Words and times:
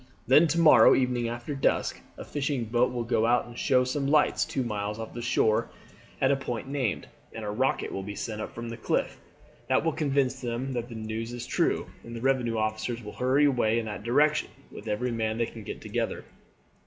Then 0.25 0.47
to 0.47 0.59
morrow 0.59 0.95
evening 0.95 1.27
after 1.29 1.53
dusk 1.53 2.01
a 2.17 2.25
fishing 2.25 2.65
boat 2.65 2.91
will 2.91 3.03
go 3.03 3.27
out 3.27 3.45
and 3.45 3.55
show 3.55 3.83
some 3.83 4.07
lights 4.07 4.45
two 4.45 4.63
miles 4.63 4.97
off 4.97 5.15
shore 5.23 5.69
at 6.19 6.29
the 6.29 6.35
point 6.35 6.67
named, 6.67 7.05
and 7.33 7.45
a 7.45 7.51
rocket 7.51 7.91
will 7.91 8.01
be 8.01 8.15
sent 8.15 8.41
up 8.41 8.55
from 8.55 8.69
the 8.69 8.77
cliff. 8.77 9.21
That 9.69 9.85
will 9.85 9.93
convince 9.93 10.41
them 10.41 10.71
that 10.73 10.89
the 10.89 10.95
news 10.95 11.33
is 11.33 11.45
true, 11.45 11.85
and 12.03 12.15
the 12.15 12.21
revenue 12.21 12.57
officers 12.57 13.03
will 13.03 13.13
hurry 13.13 13.45
away 13.45 13.77
in 13.77 13.85
that 13.85 14.01
direction 14.01 14.49
with 14.71 14.87
every 14.87 15.11
man 15.11 15.37
they 15.37 15.45
can 15.45 15.61
get 15.61 15.81
together. 15.81 16.25